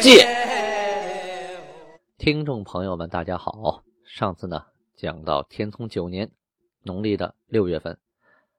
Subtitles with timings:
[0.00, 0.26] 鉴》。
[2.16, 3.82] 听众朋友们，大家好。
[4.04, 4.64] 上次呢
[4.96, 6.30] 讲到天聪九年，
[6.82, 7.98] 农历的六月份，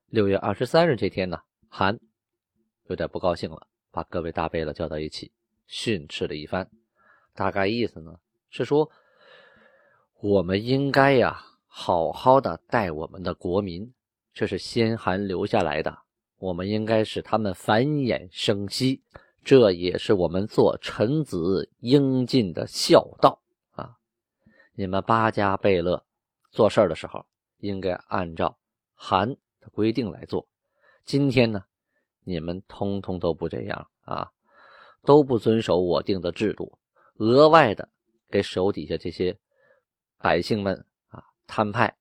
[0.08, 2.00] 六月二十三日这天呢，韩
[2.88, 5.32] 有点不高兴了，把各位大贝勒叫到一起
[5.66, 6.70] 训斥了一番。
[7.34, 8.16] 大概意思呢
[8.50, 8.90] 是说，
[10.20, 13.94] 我们应该呀好好的待我们的国民，
[14.34, 15.98] 这是先韩留下来的，
[16.40, 19.02] 我们应该使他们繁衍生息，
[19.44, 23.42] 这也是我们做臣子应尽的孝道
[23.72, 23.98] 啊。
[24.74, 26.06] 你们八家贝勒
[26.52, 27.26] 做事的时候，
[27.58, 28.58] 应该按照
[28.94, 30.48] 韩的规定来做。
[31.06, 31.64] 今天呢，
[32.24, 34.32] 你们通通都不这样啊，
[35.04, 36.78] 都不遵守我定的制度，
[37.16, 37.88] 额外的
[38.30, 39.38] 给手底下这些
[40.18, 41.96] 百姓们啊摊派，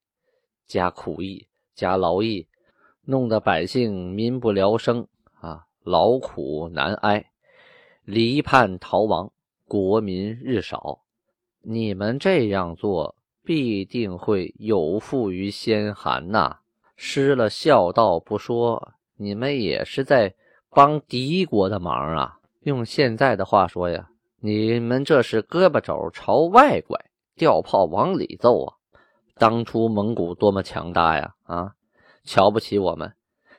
[0.66, 2.48] 加苦役、加劳役，
[3.02, 5.06] 弄得百姓民不聊生
[5.41, 7.31] 啊，劳苦难挨，
[8.03, 9.31] 离叛逃亡，
[9.69, 10.98] 国民日少。
[11.62, 16.59] 你们这样做必定会有负于先寒呐，
[16.97, 20.34] 失了孝道不说，你们也是在
[20.70, 22.41] 帮敌国的忙啊。
[22.62, 26.98] 用现在的话说呀，你们这是胳膊肘朝外拐，
[27.37, 28.75] 吊炮往里揍啊！
[29.37, 31.75] 当初蒙古多么强大呀，啊，
[32.25, 33.12] 瞧不起我们。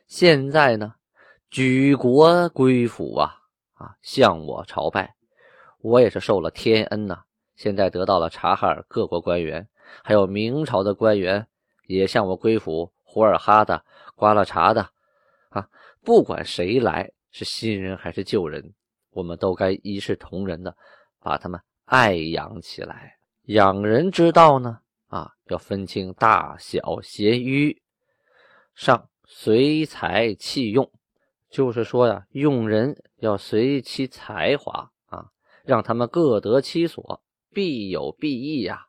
[0.07, 0.95] 现在呢，
[1.49, 3.37] 举国归附啊，
[3.75, 5.15] 啊，向我朝拜，
[5.79, 7.23] 我也是受了天恩呐。
[7.55, 9.67] 现在得到了察哈尔各国官员，
[10.03, 11.47] 还有明朝的官员
[11.87, 13.83] 也向我归附，呼尔哈的、
[14.15, 14.89] 瓜拉察的，
[15.49, 15.67] 啊，
[16.03, 18.73] 不管谁来，是新人还是旧人，
[19.11, 20.75] 我们都该一视同仁的
[21.21, 23.17] 把他们爱养起来。
[23.43, 27.81] 养人之道呢，啊，要分清大小贤愚，
[28.75, 30.91] 上随才弃用，
[31.49, 35.27] 就是说呀，用人要随其才华啊，
[35.65, 37.21] 让他们各得其所。
[37.53, 38.85] 必有必益呀！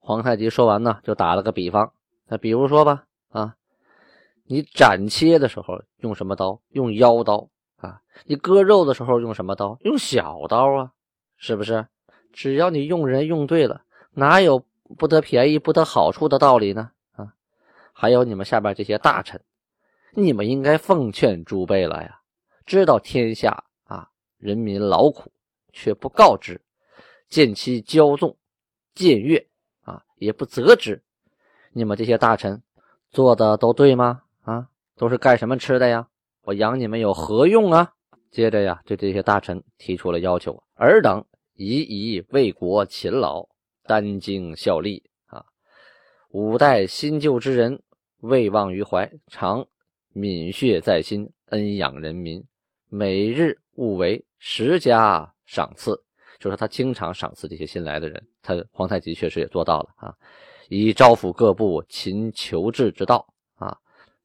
[0.00, 1.92] 皇太极说完呢，就打了个比方。
[2.26, 3.54] 那比如说吧，啊，
[4.46, 6.60] 你斩切的时候用什么刀？
[6.70, 8.00] 用腰刀啊。
[8.24, 9.76] 你割肉的时候用什么刀？
[9.82, 10.92] 用小刀啊，
[11.36, 11.86] 是不是？
[12.32, 13.82] 只要你用人用对了，
[14.14, 14.64] 哪有
[14.98, 16.90] 不得便宜、不得好处的道理呢？
[17.12, 17.34] 啊，
[17.92, 19.40] 还有你们下边这些大臣，
[20.12, 22.20] 你们应该奉劝诸贝了呀，
[22.66, 25.30] 知道天下啊人民劳苦，
[25.72, 26.60] 却不告知。
[27.28, 28.36] 见其骄纵
[28.94, 29.46] 僭越
[29.82, 31.00] 啊，也不责之。
[31.72, 32.60] 你们这些大臣
[33.10, 34.22] 做的都对吗？
[34.42, 36.08] 啊，都是干什么吃的呀？
[36.42, 37.92] 我养你们有何用啊？
[38.32, 43.48] 接着呀，对这些大臣提出了要求：尔等宜以为国勤劳，
[43.84, 45.44] 担惊效力啊。
[46.30, 47.80] 五代新旧之人
[48.18, 49.66] 未忘于怀，常
[50.12, 52.44] 敏血在心，恩养人民，
[52.88, 56.02] 每日务为十家赏赐。
[56.38, 60.16] 就说他经常赏赐这些新来的人，他皇太极确实也做到了啊，
[60.70, 63.26] 以招抚各部勤求治之道
[63.56, 63.76] 啊，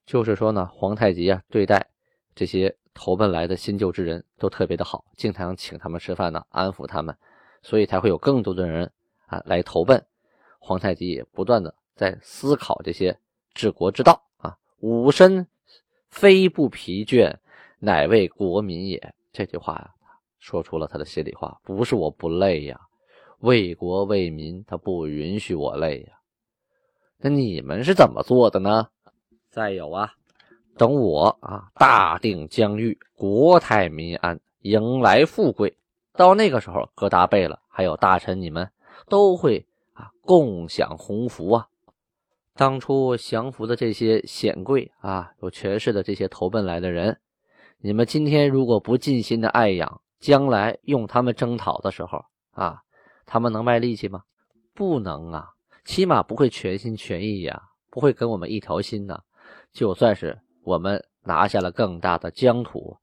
[0.05, 1.85] 就是说呢，皇太极啊对待
[2.33, 7.13] 这些投奔来的新旧之人都特别的好，经常请他们吃饭呢，安抚他们，
[7.61, 8.89] 所以才会有更多的人
[9.25, 10.01] 啊来投奔。
[10.57, 13.19] 皇太极也不断的在思考这些
[13.53, 15.45] 治国之道啊，吾身
[16.09, 17.35] 非不疲倦，
[17.79, 19.13] 乃为国民也。
[19.31, 19.91] 这句话呀。
[20.37, 22.79] 说出了他的心里话，不是我不累呀，
[23.39, 26.19] 为国为民，他不允许我累呀。
[27.17, 28.89] 那你们是怎么做的呢？
[29.49, 30.13] 再有啊，
[30.77, 35.75] 等我啊大定疆域，国泰民安，迎来富贵，
[36.13, 38.69] 到那个时候，哥达贝勒还有大臣，你们
[39.09, 41.67] 都会啊共享鸿福啊。
[42.57, 47.19] 当初降服的这些显贵啊，有权势的这些投奔来的人，
[47.79, 52.81] 你们今天如果不尽心的爱养，将来用他们征讨的时候啊，
[53.25, 54.21] 他们能卖力气吗？
[54.73, 55.49] 不能啊，
[55.83, 57.61] 起码不会全心全意呀，
[57.91, 59.19] 不会跟我们一条心呐。
[59.73, 62.95] 就算是我们拿下了更大的疆土，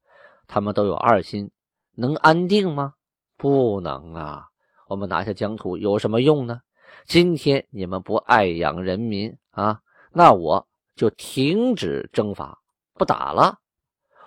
[0.46, 1.50] 他们都有二心，
[1.94, 2.94] 能安定吗？
[3.36, 4.46] 不能啊。
[4.88, 6.60] 我们拿下疆土有什么用呢？
[7.04, 9.80] 今天你们不爱养人民啊，
[10.12, 10.66] 那我
[10.96, 12.58] 就停止征伐，
[12.94, 13.58] 不打了。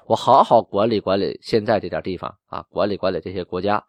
[0.07, 3.83] 我好好管理管理现在这点地方啊，管理管理这些国家，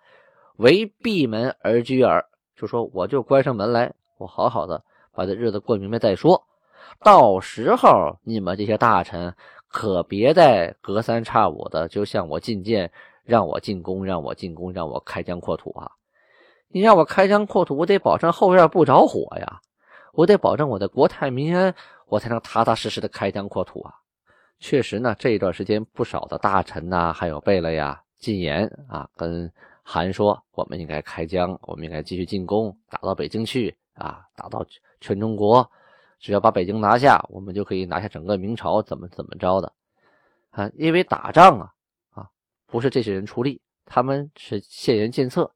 [0.57, 2.25] 唯闭门而居耳，
[2.57, 6.43] 就说我就关上门来，我好好的把这日子过明白再说。
[7.01, 9.35] 到时候你们这些大臣
[9.69, 12.91] 可别再隔三差五的就向我进谏，
[13.25, 15.91] 让我进宫，让我进宫，让我开疆扩土啊！
[16.69, 19.61] 你让我开疆扩土，我得保证后院不着火呀，
[20.17, 21.75] 我得保证我的国泰民安，
[22.07, 23.95] 我才能踏踏实实的开疆扩土啊！
[24.59, 29.53] 确实呢，这一段时间不少的大臣呐，还有贝勒呀，进言啊，跟
[29.83, 34.65] 韩说，我们应该开疆，我们应该继续进攻，打到北京去啊，打到
[35.01, 35.71] 全中国。
[36.19, 39.71] 只要把北京拿下，我们就可以拿下整个明朝，怎么怎么着的
[40.49, 40.71] 啊？
[40.77, 41.71] 因为打仗啊
[42.15, 42.27] 啊，
[42.67, 45.53] 不是这些人出力，他们是献言献策，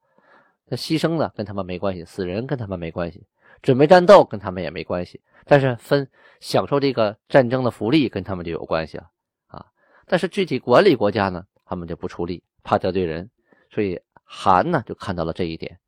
[0.67, 3.27] 那牺牲的跟他们没关系，死人跟他们没关系，
[3.63, 6.09] 准备战斗跟他们也没关系，但是分
[6.41, 9.11] 享受这个战争的福利跟他们就有关系了
[9.47, 9.67] 啊。
[10.07, 13.31] 但是具体管理国家呢，他们就不出力，怕得罪人，
[13.71, 15.79] 所以韩呢就看到了这一点，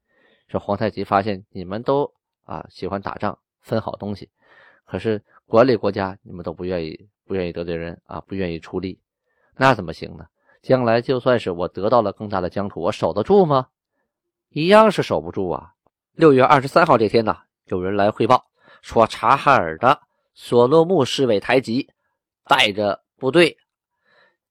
[0.49, 2.13] 说皇太极发现你们都
[2.45, 4.31] 啊喜欢打仗，分好东西。
[4.85, 9.01] 可是管理国家，你们都不愿意，不愿意得罪人啊，不愿意出力，
[9.57, 10.27] 那怎么行呢？
[10.61, 13.69] 将来就算是我得到了更大的疆土，我守得住吗？
[14.51, 15.73] 一样是守不住啊！
[16.13, 18.47] 六月二十三号这天呢，有人来汇报
[18.83, 20.01] 说，察哈尔的
[20.35, 21.89] 索诺木侍卫台吉
[22.45, 23.57] 带着部队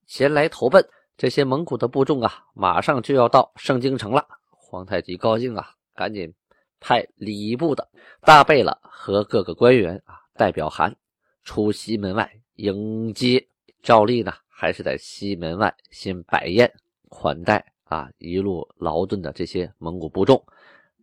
[0.07, 0.87] 前来投奔，
[1.17, 4.27] 这些蒙古的部众啊，马上就要到盛京城了。
[4.49, 6.33] 皇太极高兴啊，赶紧
[6.79, 7.89] 派礼部的
[8.21, 10.19] 大贝勒和各个官员啊。
[10.33, 10.95] 代表函
[11.43, 13.47] 出西门外迎接，
[13.83, 16.73] 照例呢还是在西门外先摆宴
[17.09, 20.43] 款待啊一路劳顿的这些蒙古部众，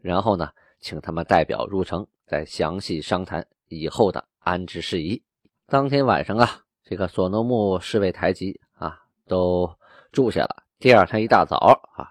[0.01, 5.23] 然后呢请他们代表入城，再详细商谈以后的安置事宜。
[5.67, 9.71] 当天晚上啊，这个索诺木侍卫台吉啊都
[10.13, 10.65] 住下了。
[10.79, 11.57] 第二天一大早
[11.95, 12.09] 啊，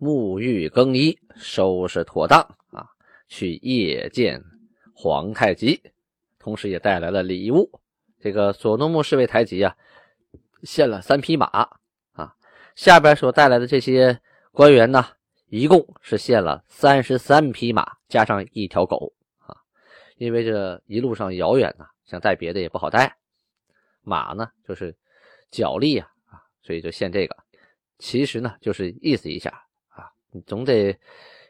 [0.00, 2.86] 沐浴更衣，收拾妥当啊，
[3.28, 4.42] 去夜见
[4.94, 5.80] 皇太极。
[6.38, 7.70] 同时也带来了礼物，
[8.20, 9.76] 这个索诺木侍卫台吉啊，
[10.62, 12.34] 献了三匹马啊，
[12.74, 15.04] 下边所带来的这些官员呢，
[15.48, 19.56] 一共是献了三十三匹马，加上一条狗啊，
[20.16, 23.16] 因为这一路上遥远呐，想带别的也不好带，
[24.02, 24.94] 马呢就是
[25.50, 27.36] 脚力啊啊，所以就献这个，
[27.98, 29.50] 其实呢就是意思一下
[29.88, 30.98] 啊，你总得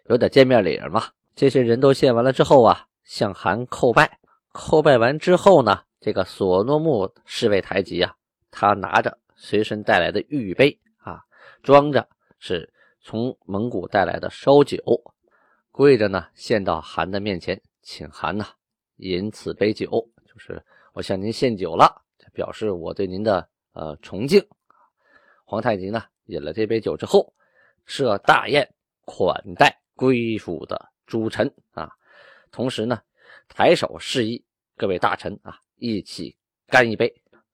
[0.09, 1.03] 有点见面礼嘛。
[1.35, 4.19] 这些人都献完了之后啊，向韩叩拜。
[4.53, 8.15] 叩拜完之后呢，这个索诺木侍卫台吉啊，
[8.51, 11.23] 他拿着随身带来的玉杯啊，
[11.63, 12.09] 装着
[12.41, 12.73] 是
[13.09, 14.77] 从蒙古带来的烧酒，
[15.71, 18.47] 跪着呢献到韩的面前，请韩呐
[18.97, 19.87] 饮此杯酒，
[20.27, 20.63] 就是
[20.93, 22.03] 我向您献酒了，
[22.35, 24.47] 表示我对您的呃崇敬。
[25.47, 27.33] 皇太极呢饮了这杯酒之后，
[27.87, 28.69] 设大宴
[29.07, 31.91] 款待归属的诸臣啊，
[32.51, 33.01] 同时呢。
[33.49, 34.45] 抬手示意
[34.77, 37.11] 各位大臣啊，一起干一杯。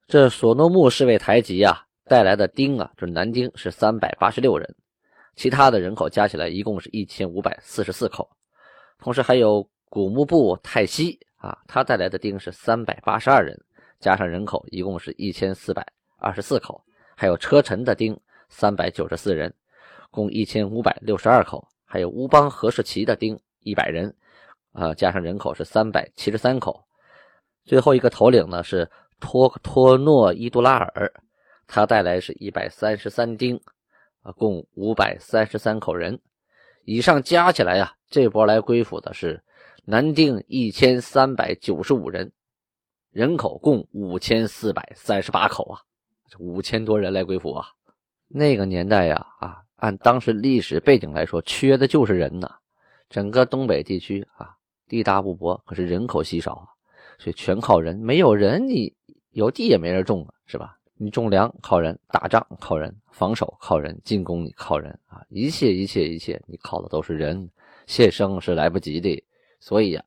[0.09, 4.75] 这索诺木侍卫台吉啊带来的丁啊，就是男丁是三百八十六人，
[5.37, 8.29] 其他的人口加起来一共是一千五百四十四口。
[8.99, 13.59] 同时还有古木部泰西啊，他带来的丁是三百八十二人，
[14.01, 15.87] 加上人口一共是一千四百
[16.19, 16.83] 二十四口。
[17.17, 19.53] 还有车臣的丁三百九十四人，
[20.11, 21.67] 共一千五百六十二口。
[21.85, 24.15] 还有乌邦和氏旗的丁一百人。
[24.73, 26.85] 啊，加上人口是三百七十三口，
[27.65, 31.13] 最后一个头领呢是托托诺伊杜拉尔，
[31.69, 33.61] 他带来是一百三十三丁，
[34.25, 36.19] 啊，共五百三十三口人。
[36.85, 39.45] 以上加起来呀，这波来归附的是
[39.85, 42.33] 南定一千三百九十五人，
[43.13, 45.81] 人口共五千四百三十八口啊，
[46.41, 47.69] 五千多人来归附啊。
[48.27, 52.51] 那个年代呀，啊，按当时历史背景来说，缺的就是人呐，
[53.09, 54.57] 整个东北地区啊。
[54.87, 56.69] 地大物博，可是人口稀少啊，
[57.19, 57.97] 所以全靠人。
[57.97, 58.95] 没有人，你
[59.31, 60.77] 有地也没人种啊，是吧？
[60.97, 65.23] 你种粮靠人，打仗靠人，防守靠人，进攻你靠人啊！
[65.29, 67.51] 一切一切一切，你靠的都是人，
[67.87, 69.23] 献生是来不及的。
[69.59, 70.05] 所以呀，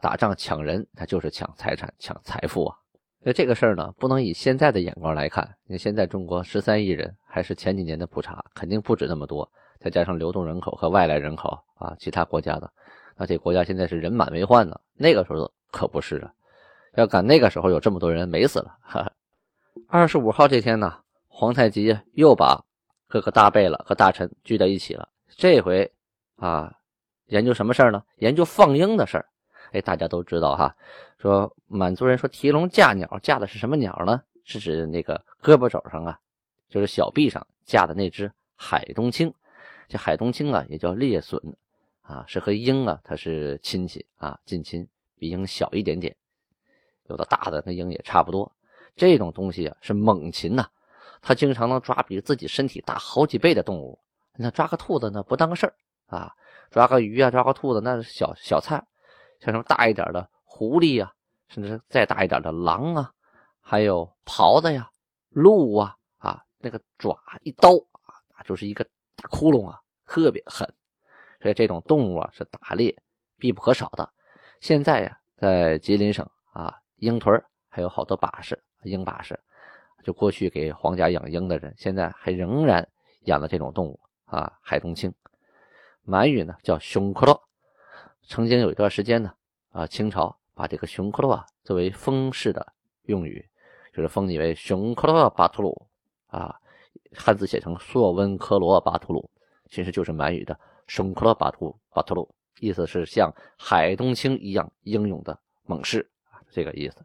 [0.00, 2.76] 打仗抢人，他就是抢财产、抢财富啊。
[3.22, 5.56] 那这个事儿呢，不能以现在的眼光来看。
[5.66, 9.50] 你现在中国十三亿人，还是前几年的普查，肯定不止那么多。
[9.78, 12.70] 再加上流动人口和外来人口啊，其他国家的。
[13.16, 16.32] 那这国家现在是人满为患呢，那个时候可不是啊。
[16.96, 18.76] 要赶那个时候有这么多人没死了。
[18.82, 19.12] 哈哈
[19.88, 22.64] 二十五号这天呢，皇太极又把
[23.06, 25.08] 各个大贝勒和大臣聚在一起了。
[25.28, 25.92] 这回
[26.36, 26.74] 啊，
[27.26, 28.02] 研究什么事儿呢？
[28.16, 29.26] 研究放鹰的事儿。
[29.72, 30.74] 哎，大家都知道哈，
[31.18, 34.22] 说满族人说提笼架鸟，架的是什么鸟呢？
[34.44, 36.18] 是指那个胳膊肘上啊，
[36.68, 39.32] 就是小臂上架的那只海东青。
[39.88, 41.40] 这海东青啊，也叫猎隼
[42.02, 46.16] 啊，是和鹰啊，它是亲戚啊，近亲，比鹰小一点点，
[47.06, 48.50] 有的大的跟鹰也差不多。
[49.00, 50.68] 这种东西啊，是猛禽呐，
[51.22, 53.98] 它经常能抓比自己身体大好几倍的动物。
[54.36, 56.30] 那抓个兔子呢，不当个事儿啊，
[56.70, 58.76] 抓个鱼啊，抓个兔子那是小小菜。
[59.38, 61.10] 像什么大一点的狐狸呀，
[61.48, 63.10] 甚至再大一点的狼啊，
[63.62, 64.90] 还有狍子呀、
[65.30, 67.70] 鹿啊，啊，那个爪一刀
[68.02, 68.84] 啊，就是一个
[69.16, 70.70] 大窟窿啊，特别狠。
[71.40, 72.94] 所以这种动物啊，是打猎
[73.38, 74.12] 必不可少的。
[74.60, 79.38] 现在呀，在吉林省啊，鹰屯还有好多把式，鹰把式，
[80.02, 82.86] 就过去给皇家养鹰的人，现在还仍然
[83.24, 85.12] 养了这种动物啊，海东青，
[86.02, 87.42] 满语呢叫熊克洛。
[88.22, 89.32] 曾经有一段时间呢，
[89.70, 93.44] 啊，清朝把这个熊克洛啊作为封氏的用语，
[93.92, 95.86] 就是封你为熊克洛巴图鲁
[96.28, 96.54] 啊，
[97.14, 99.28] 汉字写成硕温科罗巴图鲁，
[99.68, 107.04] 其实就是满语的熊克洛巴图巴图鲁，意思是像海东青一样英勇的猛士啊，这个意思。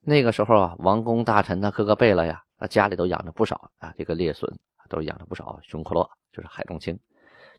[0.00, 4.50] 那个时候啊，王公大臣呢，各个贝勒呀，啊，家里都养着不少啊，这个猎隼
[4.88, 6.98] 都养着不少熊克洛，就是海东青。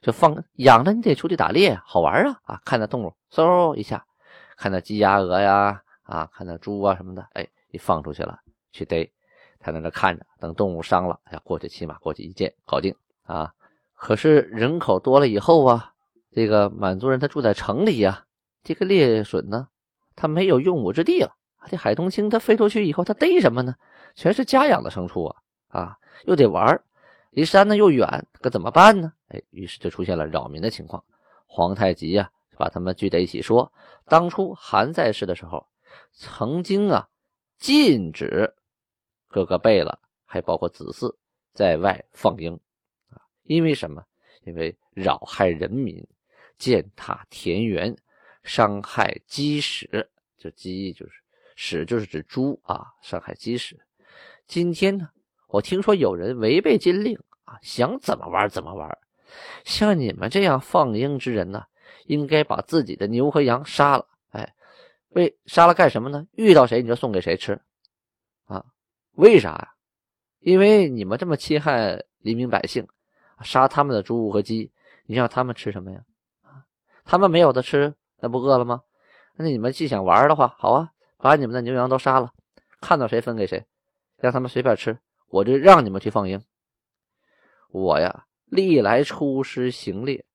[0.01, 2.39] 就放养着，你得出去打猎，好玩啊！
[2.45, 4.03] 啊，看那动物，嗖一下，
[4.57, 8.39] 看那鸡鸭鹅呀，啊，看那猪啊什么的，哎，一放出去了，
[8.71, 9.12] 去逮，
[9.60, 12.95] 他在那看着，等动物伤了，要，过去骑马过去一箭，搞定
[13.25, 13.53] 啊！
[13.93, 15.93] 可是人口多了以后啊，
[16.31, 18.25] 这个满族人他住在城里呀，
[18.63, 19.67] 这个猎隼呢，
[20.15, 21.36] 他没有用武之地了。
[21.69, 23.75] 这海东青他飞出去以后，他逮什么呢？
[24.15, 25.35] 全是家养的牲畜啊，
[25.67, 26.83] 啊，又得玩。
[27.31, 29.13] 离山呢又远，可怎么办呢？
[29.29, 31.03] 哎，于是就出现了扰民的情况。
[31.45, 33.71] 皇太极呀，把他们聚在一起说：
[34.05, 35.65] 当初韩在世的时候，
[36.11, 37.07] 曾经啊
[37.57, 38.53] 禁止
[39.27, 41.15] 各个贝勒，还包括子嗣
[41.53, 42.53] 在外放鹰
[43.09, 44.03] 啊，因为什么？
[44.43, 46.05] 因为扰害人民，
[46.57, 47.95] 践踏田园，
[48.43, 50.09] 伤害鸡屎。
[50.37, 51.20] 这鸡就是
[51.63, 53.79] 屎，就是指猪啊，伤害鸡屎。
[54.47, 55.07] 今天呢？
[55.47, 58.97] 我听说有人违背禁令啊，想怎么玩怎么玩。
[59.63, 61.63] 像你们这样放鹰之人呢，
[62.05, 64.07] 应该把自己的牛和羊杀了。
[64.31, 64.55] 哎，
[65.09, 66.25] 为杀了干什么呢？
[66.31, 67.61] 遇到谁你就送给谁吃
[68.45, 68.65] 啊？
[69.11, 69.73] 为啥呀？
[70.39, 72.87] 因为你们这么侵害黎民百姓，
[73.43, 74.71] 杀他们的猪和鸡，
[75.05, 76.01] 你让他们吃什么呀？
[77.05, 78.81] 他们没有的吃，那不饿了吗？
[79.35, 80.89] 那你们既想玩的话，好啊，
[81.21, 82.33] 把你们的牛羊都杀了，
[82.81, 83.65] 看到谁分给谁，
[84.17, 84.99] 让他们随便吃。
[85.29, 86.43] 我就让你们去放鹰。
[87.69, 90.25] 我呀，历来出师行猎，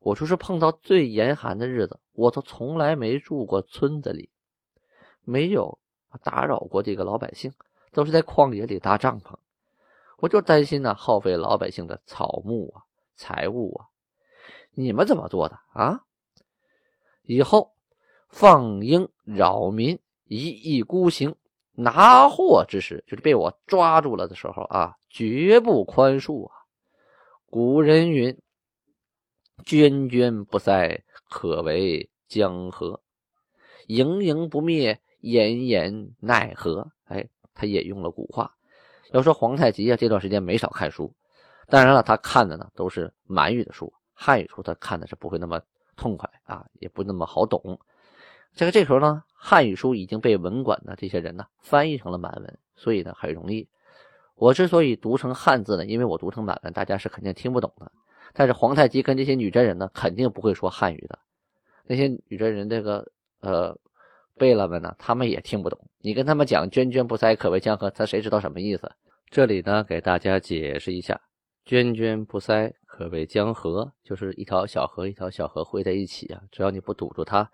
[0.00, 4.30] 我就是碰到最严寒的日子，我都从来没住过村子里，
[5.24, 5.78] 没有
[6.22, 7.52] 打扰过这个老百姓，
[7.92, 9.34] 都是在旷野里搭帐篷。
[10.18, 12.84] 我就担心呢，耗费老百姓的草木啊、
[13.16, 13.86] 财物啊。
[14.72, 16.04] 你们怎么做的啊？
[17.22, 17.74] 以后
[18.28, 19.98] 放鹰扰民，
[20.30, 21.34] 一意孤行。
[21.72, 26.54] 拿货之时，就是被我抓住了的时候啊，绝不宽恕啊！
[27.46, 28.38] 古人云
[29.64, 33.00] ：“涓涓不塞，可为江河；
[33.86, 38.54] 盈盈不灭，炎炎奈何。”哎，他也用了古话。
[39.12, 41.12] 要说皇太极啊，这段时间没少看书，
[41.66, 45.60] 当然了，他看的呢都是满语的书，汉语书他看的是不会那么
[45.96, 47.80] 痛快啊，也不那么好懂。
[48.54, 53.68] 这个这时候呢，汉语书已经被文管的这些人呢翻译成了满文，所以呢很容易。
[54.34, 57.90] 我之所以读成汉字呢，因为我读成满文，大家是肯定听不懂的。
[58.32, 61.18] 但是皇太极跟这些女真人呢，肯定不会说汉语的。
[61.84, 63.76] 那些女真人这个呃
[64.36, 65.78] 贝勒们呢，他们也听不懂。
[65.98, 68.90] 你跟他们讲“涓涓不塞，可为江河”，他谁知道什么意思？
[69.28, 71.20] 这里呢，给大家解释一下
[71.66, 77.50] ，“涓涓不塞，可为江河”，就是一条小河一条小河汇在一起啊，只要你不堵住它。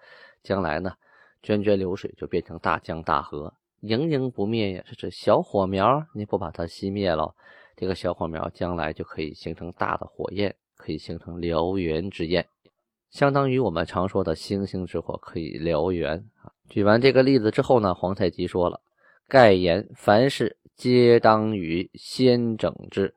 [0.47, 0.93] 将来呢，
[1.43, 7.35] 涓涓流水就变成大江大河，盈盈不灭呀，是指小火苗，你不把它熄灭了，
[7.75, 12.47] 这个小火苗将来就可以形成大的火焰，可以形成燎原之焰，
[13.11, 16.53] 相当于我们常说的星星之火可以燎原啊。
[16.69, 18.81] 举完这个例子之后呢，皇太极说了
[19.27, 23.17] ：“盖言凡事皆当于先整治，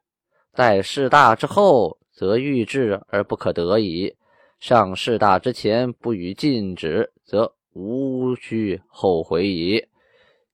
[0.56, 4.16] 待事大之后，则欲治而不可得矣。”
[4.60, 9.88] 上事大之前不予禁止，则无需后悔矣。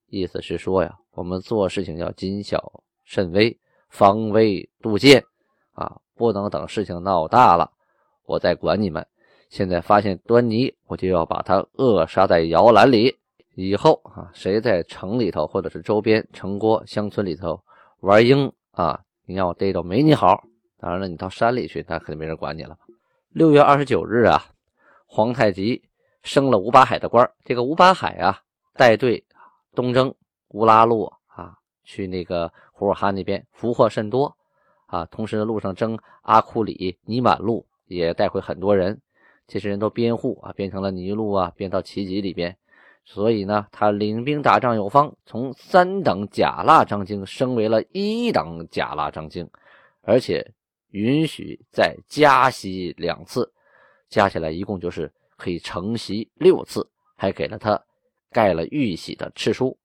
[0.08, 3.60] 意思是说呀，我们做事情要谨小慎微，
[3.90, 5.24] 防微杜渐
[5.74, 7.72] 啊，不能等事情闹大了，
[8.28, 9.06] 我再管你们。
[9.50, 13.16] 现在发现端倪，我就要把他扼杀在摇篮里。
[13.56, 17.60] 以后啊，谁在城里头或者是周边城郭乡村里头
[18.02, 20.44] 玩鹰啊，你让我逮着没你好。
[20.78, 22.78] 当然了，你到山里去，那肯定没人管你了。
[23.36, 24.46] 六月二十九日啊，
[25.06, 25.84] 皇太极
[26.24, 28.40] 升了吴八海的官这个吴八海啊，
[28.76, 29.22] 带队
[29.74, 30.16] 东征
[30.52, 34.34] 乌拉路啊，去那个呼尔哈那边，俘获甚多
[34.86, 35.04] 啊。
[35.08, 39.02] 同时呢，路上征阿库里、尼满路，也带回很多人。
[39.48, 42.56] 这些人都编户啊，编成了尼禄啊，编到旗籍里边。
[43.04, 49.46] 所以呢，他领兵打仗有方，从三等甲腊章京升为了一等甲腊章京，
[50.04, 50.54] 而且
[50.96, 53.52] 允许再加息两次，
[54.08, 57.80] 加起来一共就是可以承袭六次，还给了他
[58.32, 59.78] 盖了玉玺的敕书。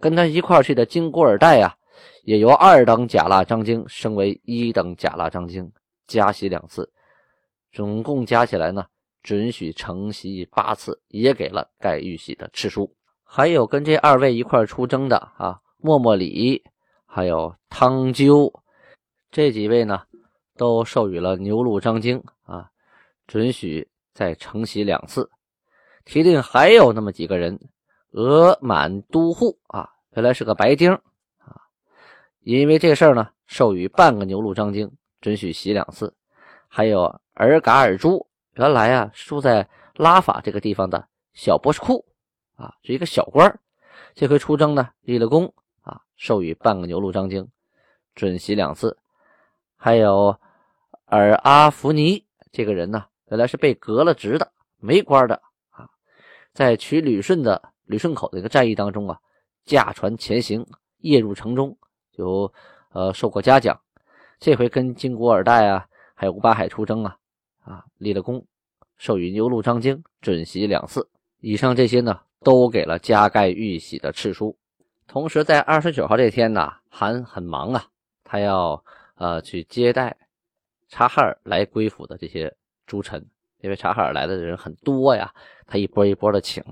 [0.00, 1.76] 跟他一块去的金古尔代啊，
[2.24, 5.70] 也由二等甲腊章京升为一等甲腊章京，
[6.06, 6.90] 加息两次，
[7.70, 8.86] 总共加起来呢。
[9.22, 12.90] 准许承袭八次，也给了盖玉玺的敕书。
[13.22, 16.64] 还有跟这二位一块出征的啊，莫莫里，
[17.04, 18.50] 还有汤鸠，
[19.30, 20.02] 这几位呢，
[20.60, 22.70] 都授予了牛录章京啊，
[23.26, 25.30] 准许再承袭两次。
[26.04, 27.58] 提定还有那么几个人，
[28.10, 31.56] 额满都护啊，原来是个白丁啊，
[32.40, 36.14] 因为这事儿呢，授予半个牛录章京，准许袭两次。
[36.68, 38.28] 还有尔嘎尔珠。
[38.56, 42.04] 原来啊，住在拉法这个地方的小博士库
[42.56, 43.58] 啊，是一个小官
[44.14, 47.48] 这回出征呢，立了功啊，授予半个牛录章京，
[48.14, 48.98] 准袭两次。
[49.82, 50.38] 还有
[51.10, 55.34] 而阿弗尼这个人呢，原来是被革了职的，没官的
[55.70, 55.88] 啊，
[56.52, 59.18] 在取旅顺的旅顺口的一个战役当中啊，
[59.64, 60.64] 驾船前行，
[60.98, 61.76] 夜入城中，
[62.12, 62.52] 就
[62.92, 63.76] 呃受过嘉奖。
[64.38, 67.16] 这回跟金国尔代啊，还有吴八海出征啊，
[67.64, 68.46] 啊立了功。
[68.96, 71.08] 授予牛录章京，准袭两次。
[71.40, 74.56] 以上这些呢，都给了加盖玉玺的敕书。
[75.08, 77.84] 同时，在二十九号这天呢，韩很忙啊，
[78.22, 78.84] 他要
[79.16, 80.16] 呃去接待
[80.90, 82.54] 察哈尔来归府的这些
[82.84, 83.26] 诸臣，
[83.62, 85.32] 因为察哈尔来的人很多呀，
[85.66, 86.62] 他一波一波的请。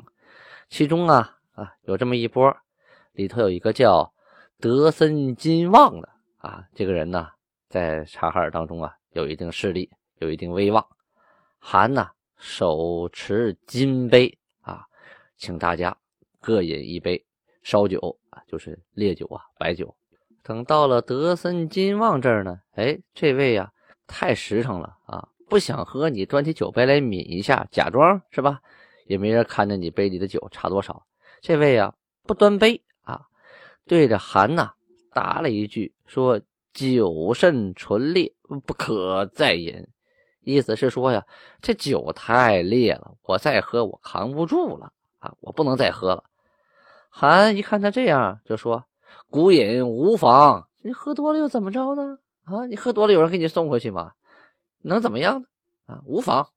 [0.68, 2.54] 其中啊啊有这么一波，
[3.12, 4.12] 里头有一个叫
[4.60, 7.28] 德森金旺的啊，这个人呢，
[7.70, 10.86] 在察哈尔当中啊有一定势力，有一定威望。
[11.58, 12.10] 韩呢。
[12.40, 14.86] 手持金杯啊，
[15.36, 15.98] 请大家
[16.40, 17.26] 各饮一杯
[17.64, 19.92] 烧酒啊，就是烈酒啊，白酒。
[20.44, 23.72] 等到了德森金旺这儿呢，哎，这位呀
[24.08, 28.60] 太实诚了啊，不想喝，你端起酒杯来抿一下，假装是吧？
[29.06, 31.06] 也没人看着你杯里的酒差多少。
[31.40, 31.94] 这位呀
[32.24, 33.22] 不端杯啊，
[33.86, 34.72] 对着韩呐
[35.12, 36.40] 答了一句，说
[36.74, 38.34] ：“酒甚纯烈，
[38.66, 39.86] 不可再饮。”
[40.42, 41.24] 意思是说呀，
[41.60, 46.24] 这酒太烈了，我再喝我扛不住了啊，我不能再喝了。
[47.10, 48.84] 韩一看他这样，就说
[49.30, 52.18] ：“孤饮无妨，你喝多了又怎么着呢？
[52.50, 54.12] 啊，你喝多了有人给你送回去吗？
[54.82, 55.40] 能怎么样
[55.86, 55.94] 呢？
[55.94, 56.48] 啊，无妨。”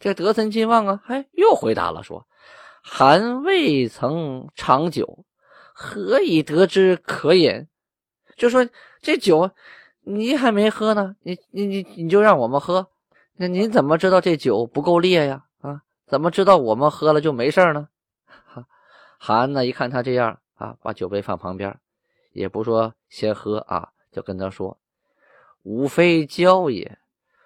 [0.00, 2.26] 这德森金旺啊，哎，又回答了说
[2.82, 5.24] ：“韩未曾尝酒，
[5.72, 7.66] 何以得知可饮？”
[8.36, 8.68] 就说
[9.00, 9.50] 这酒
[10.02, 12.86] 你还没喝呢，你你你你就让我们喝。
[13.36, 15.44] 那您怎么知道这酒不够烈呀？
[15.62, 17.88] 啊，怎么知道我们喝了就没事呢？
[18.44, 18.66] 哈，
[19.18, 21.78] 韩呢一看他这样啊，把酒杯放旁边，
[22.32, 24.76] 也不说先喝啊，就跟他说
[25.64, 26.98] ：“吾非骄也，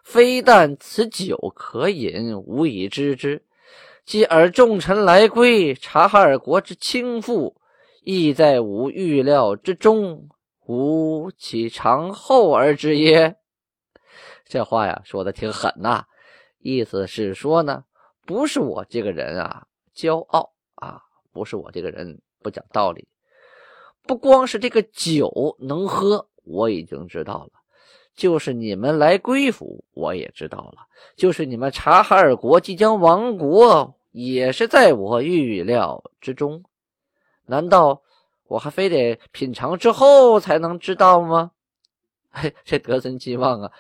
[0.05, 3.43] 非但此酒可饮，吾已知之。
[4.05, 7.55] 继而众臣来归，察哈尔国之倾覆，
[8.03, 10.29] 亦在吾预料之中，
[10.67, 13.37] 吾岂长后而之耶？”
[14.47, 16.07] 这话呀说的挺狠呐，
[16.59, 17.85] 意思是说呢，
[18.27, 21.03] 不是我这个人啊骄傲啊，
[21.33, 23.07] 不是我这个人不讲道理，
[24.07, 27.58] 不光是这个酒能喝，我已经知道了，
[28.19, 36.65] 就是你们来归府，我也知道了，就是你们察哈尔国即将亡国，也是在我预料之中。
[37.47, 38.03] 难道
[38.49, 41.53] 我还非得品尝之后才能知道吗？
[42.31, 43.71] 嘿， 这德森金旺啊！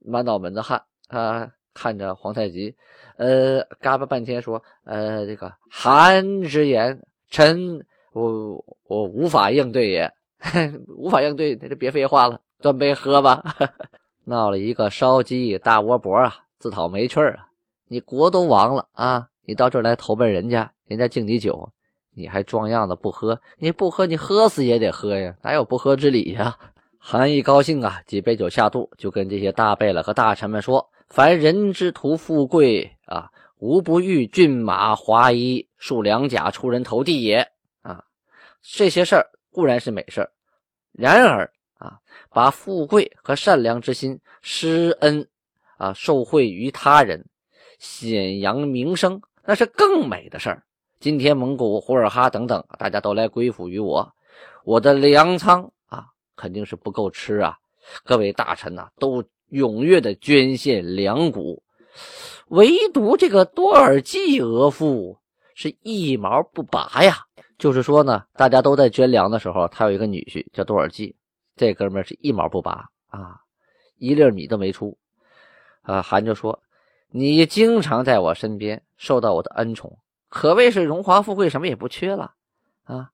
[0.00, 2.76] 满脑门子汗，啊看着皇太极，
[3.16, 10.12] 呃，嘎巴半天说：“呃，这个韩之言，臣我我无法应对也，
[10.96, 13.42] 无法应对，那就别废话了，端杯喝吧。
[14.24, 17.48] ”闹了一个烧鸡大窝脖啊，自讨没趣啊！
[17.88, 21.68] 你国都亡了啊，你到这儿来投奔人家，人家敬你酒，
[22.14, 23.40] 你还装样子不喝？
[23.58, 26.56] 你不喝，你喝死也得喝呀，哪有不喝之理呀？
[27.04, 33.28] 韩一高兴啊，几杯酒下肚，就跟这些大贝勒和大臣们说：“凡人之图富贵啊，
[33.58, 37.48] 无不欲骏马华衣，束良甲，出人头地也
[37.82, 38.04] 啊。
[38.62, 40.30] 这些事儿固然是美事儿，
[40.92, 41.98] 然而啊，
[42.30, 45.28] 把富贵和善良之心施恩
[45.76, 47.24] 啊受惠于他人，
[47.78, 50.62] 显扬名声，那是更美的事儿。
[51.00, 54.10] 今天蒙古、呼尔哈等等，大家都来归附于我，
[54.64, 57.58] 我的粮仓啊肯定是不够吃啊。
[58.04, 61.62] 各位大臣呐，都踊跃的捐献粮谷，
[62.46, 65.18] 唯独这个多尔济额驸
[65.54, 67.26] 是一毛不拔呀。
[67.62, 71.14] 就是说呢，大家都在捐粮的时候，他有一个女婿叫多尔济，
[71.54, 73.38] 这哥们是一毛不拔啊，
[73.98, 74.98] 一粒米都没出。
[75.82, 76.60] 啊，韩就说
[77.08, 79.96] ：“你经常在我身边，受到我的恩宠。”
[80.28, 82.32] 可谓是荣华富贵什么也不缺了
[82.82, 83.10] 啊！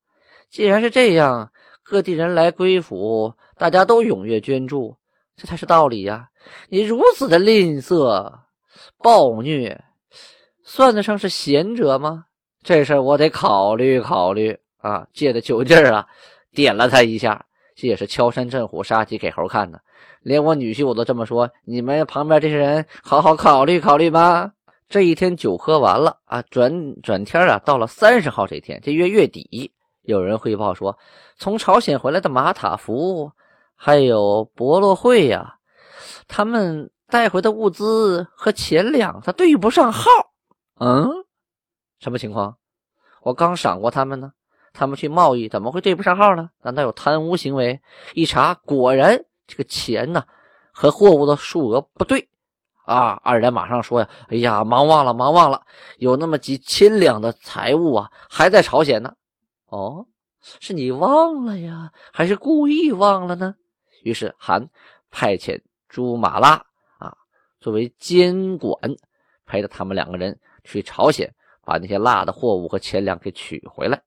[0.48, 4.96] 既然是这样，各地人来归府，大家都踊跃捐助，
[5.36, 6.30] 这才是道理呀！
[6.70, 8.32] 你如此的吝啬、
[8.96, 9.84] 暴虐，
[10.62, 12.24] 算得上是贤者吗？
[12.68, 15.06] 这事我得考虑考虑啊！
[15.14, 16.06] 借着酒劲儿啊，
[16.52, 17.42] 点了他一下，
[17.74, 19.80] 这也是敲山震虎、杀鸡给猴看的。
[20.20, 24.52] 连我女婿我都这么说，你们旁边这些人好好考虑考虑吧。
[24.86, 30.94] 这一天酒喝完了啊，转转天啊，到了三十号这天，这月月底，有人汇报说，
[31.38, 33.32] 从朝鲜回来的马塔福
[33.76, 35.54] 还有博洛会呀，
[36.28, 40.04] 他们带回的物资和钱粮，他对不上号。
[40.80, 41.10] 嗯，
[41.98, 42.56] 什么情况？
[43.22, 44.32] 我刚赏过他们呢，
[44.72, 46.50] 他们去贸易怎么会对不上号呢？
[46.62, 47.80] 难道有贪污行为？
[48.14, 50.24] 一查，果然这个钱呢
[50.72, 52.28] 和货物的数额不对。
[52.84, 53.20] 啊！
[53.22, 55.60] 二人马上说呀：“哎呀，忙忘了，忙忘了，
[55.98, 59.14] 有那么几千两的财物啊，还在朝鲜呢。”
[59.68, 60.06] 哦，
[60.40, 63.54] 是你忘了呀，还是故意忘了呢？
[64.04, 64.66] 于是韩
[65.10, 66.64] 派遣朱马拉
[66.96, 67.14] 啊
[67.60, 68.78] 作为监管，
[69.44, 71.30] 陪着他们两个人去朝鲜，
[71.68, 74.00] 把那些落的货物和钱粮给取回来。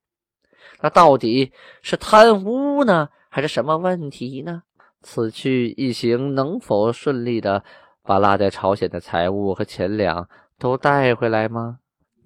[0.82, 1.52] 那到底
[1.84, 4.64] 是贪污呢，还是什么问题呢？
[5.04, 7.64] 此去一行能否顺利的？
[8.02, 11.78] 把落在朝鲜的财物和钱粮都带回来吗？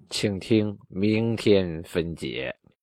[0.08, 2.56] 请听明天分解。